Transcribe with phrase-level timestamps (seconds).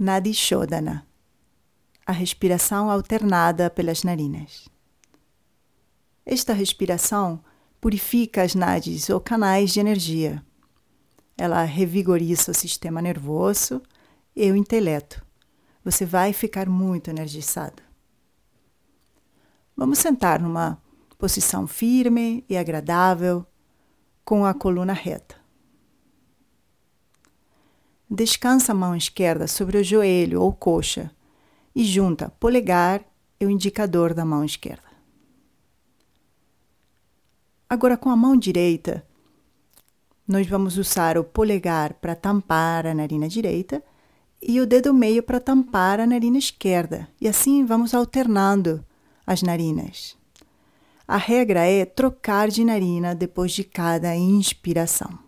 [0.00, 1.04] Nadi Shodhana,
[2.06, 4.68] a respiração alternada pelas narinas.
[6.24, 7.42] Esta respiração
[7.80, 10.40] purifica as nadis ou canais de energia.
[11.36, 13.82] Ela revigoriza o sistema nervoso
[14.36, 15.20] e o intelecto.
[15.84, 17.82] Você vai ficar muito energizado.
[19.76, 20.80] Vamos sentar numa
[21.18, 23.44] posição firme e agradável,
[24.24, 25.37] com a coluna reta.
[28.10, 31.10] Descansa a mão esquerda sobre o joelho ou coxa
[31.74, 33.04] e junta polegar
[33.38, 34.88] e o indicador da mão esquerda.
[37.68, 39.06] Agora, com a mão direita,
[40.26, 43.82] nós vamos usar o polegar para tampar a narina direita
[44.40, 47.08] e o dedo meio para tampar a narina esquerda.
[47.20, 48.82] E assim vamos alternando
[49.26, 50.16] as narinas.
[51.06, 55.18] A regra é trocar de narina depois de cada inspiração.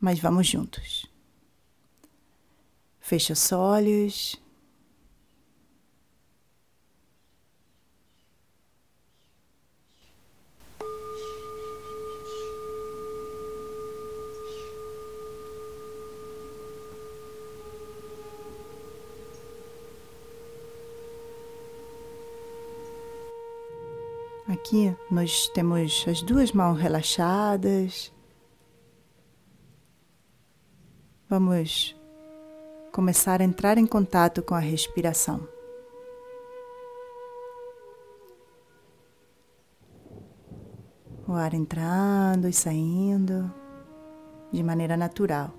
[0.00, 1.09] Mas vamos juntos.
[3.10, 4.36] Fecha os olhos.
[24.46, 28.12] Aqui nós temos as duas mãos relaxadas.
[31.28, 31.99] Vamos
[32.92, 35.48] começar a entrar em contato com a respiração.
[41.26, 43.52] O ar entrando e saindo
[44.52, 45.54] de maneira natural.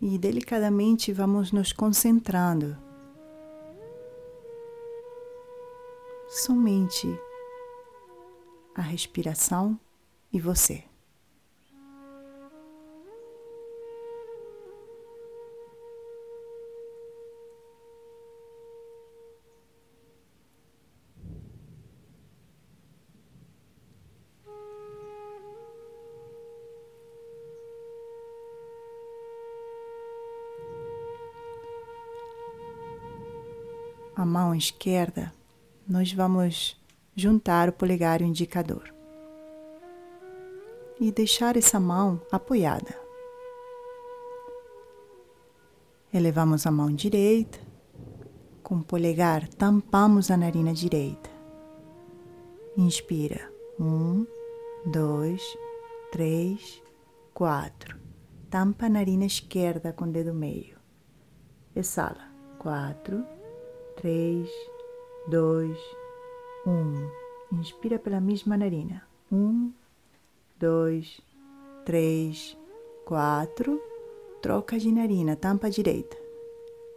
[0.00, 2.76] E delicadamente vamos nos concentrando
[6.28, 7.08] somente
[8.74, 9.78] a respiração
[10.32, 10.84] e você.
[34.14, 35.32] A mão esquerda,
[35.86, 36.74] nós vamos
[37.14, 38.95] juntar o polegar e o indicador
[41.00, 42.98] e deixar essa mão apoiada.
[46.12, 47.58] Elevamos a mão direita,
[48.62, 51.30] com o polegar tampamos a narina direita.
[52.76, 53.52] Inspira.
[53.78, 54.26] Um,
[54.84, 55.42] dois,
[56.10, 56.82] três,
[57.34, 57.96] quatro.
[58.48, 60.78] Tampa a narina esquerda com o dedo meio.
[61.74, 62.32] Exala.
[62.58, 63.24] Quatro,
[63.96, 64.48] três,
[65.28, 65.78] dois,
[66.66, 67.08] um.
[67.52, 69.06] Inspira pela mesma narina.
[69.30, 69.72] Um,
[70.58, 71.20] dois,
[71.84, 72.56] três,
[73.04, 73.80] quatro.
[74.42, 76.16] Troca de narina, tampa direita.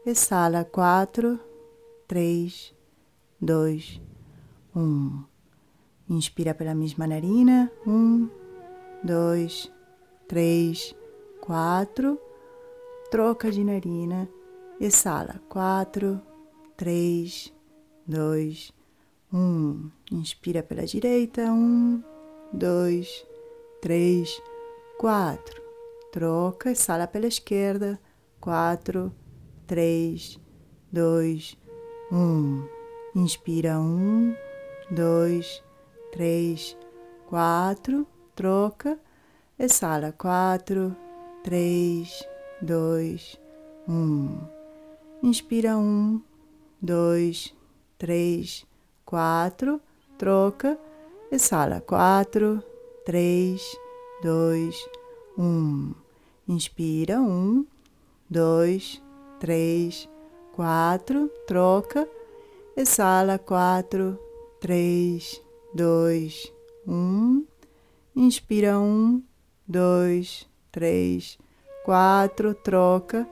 [0.05, 1.39] Exala, quatro,
[2.07, 2.73] três,
[3.39, 4.01] dois,
[4.75, 5.23] um.
[6.09, 7.71] Inspira pela mesma narina.
[7.85, 8.29] Um,
[9.03, 9.71] dois,
[10.27, 10.95] três,
[11.39, 12.19] quatro.
[13.11, 14.27] Troca de narina.
[14.79, 16.21] Exala, quatro,
[16.75, 17.53] três,
[18.07, 18.71] dois,
[19.31, 19.89] um.
[20.11, 21.41] Inspira pela direita.
[21.51, 22.01] Um,
[22.51, 23.29] dois, três,
[24.97, 25.61] quatro.
[26.11, 27.99] Troca, exala pela esquerda.
[28.41, 29.13] Quatro,
[29.65, 30.39] três,
[30.91, 31.57] dois,
[32.11, 32.67] um.
[33.15, 34.35] Inspira um,
[34.91, 35.63] dois,
[36.11, 36.77] três,
[37.27, 38.05] quatro.
[38.35, 38.99] Troca,
[39.57, 40.95] exala quatro,
[41.43, 42.27] três,
[42.61, 43.39] dois,
[43.87, 44.37] um.
[45.23, 46.21] Inspira um,
[46.81, 47.55] dois,
[47.97, 48.65] três,
[49.05, 49.81] quatro.
[50.17, 50.77] Troca,
[51.31, 52.63] exala quatro,
[53.05, 53.77] três,
[54.21, 54.75] dois,
[55.37, 55.93] um.
[56.47, 57.65] Inspira, um,
[58.29, 59.01] dois,
[59.39, 60.09] três,
[60.55, 62.09] quatro, troca,
[62.75, 64.19] exala, quatro,
[64.59, 65.41] três,
[65.73, 66.51] dois,
[66.87, 67.45] um.
[68.15, 69.21] Inspira, um,
[69.67, 71.37] dois, três,
[71.85, 73.27] quatro, troca,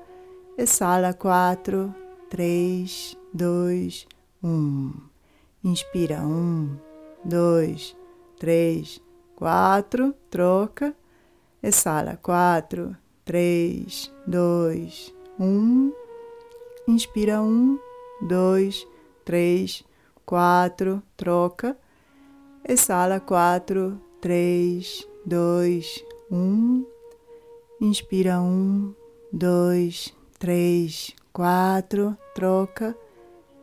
[0.58, 1.94] exala, quatro,
[2.30, 4.08] três, dois,
[4.44, 4.94] um.
[5.64, 6.78] Inspira, um,
[7.26, 7.96] dois,
[8.40, 9.02] três,
[9.38, 10.96] quatro, troca,
[11.62, 15.94] exala, quatro, três, dois, um,
[16.88, 17.78] inspira, um,
[18.20, 18.88] dois,
[19.24, 19.84] três,
[20.26, 21.78] quatro, troca,
[22.68, 26.84] exala, quatro, três, dois, um,
[27.80, 28.92] inspira, um,
[29.32, 32.98] dois, três, quatro, troca,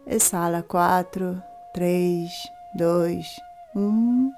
[0.07, 1.43] exala, quatro,
[1.75, 2.31] três,
[2.77, 3.27] dois,
[3.75, 4.31] um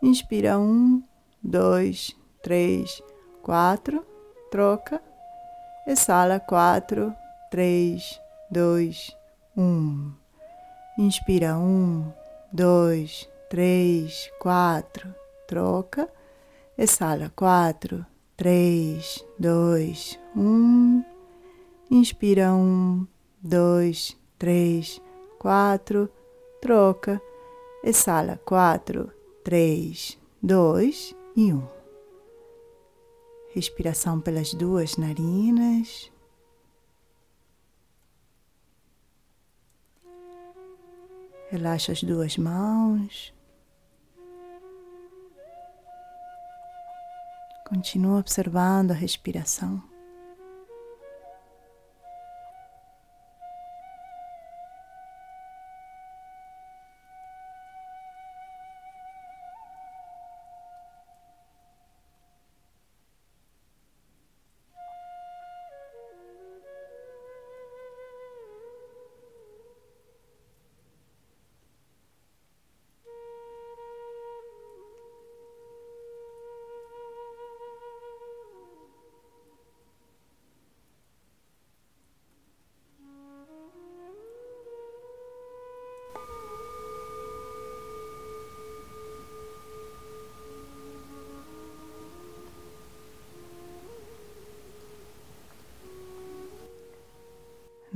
[0.00, 1.02] Inspira um,
[1.42, 3.02] dois, três,
[3.42, 4.06] quatro,
[4.48, 5.02] troca,
[5.88, 7.12] exala quatro,
[7.50, 9.10] três, dois,
[9.56, 10.12] um.
[10.96, 12.12] Inspira um,
[12.52, 15.12] dois, três, quatro,
[15.48, 16.08] troca,
[16.78, 18.06] exala quatro,
[18.36, 21.02] três, dois, um.
[21.90, 23.04] Inspira um,
[23.42, 25.02] dois, três,
[25.40, 26.08] quatro,
[26.60, 27.20] troca,
[27.82, 29.17] exala quatro,
[29.48, 31.66] três, dois e um.
[33.54, 36.12] Respiração pelas duas narinas.
[41.48, 43.32] Relaxa as duas mãos.
[47.66, 49.82] Continua observando a respiração.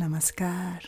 [0.02, 0.82] Namaskar.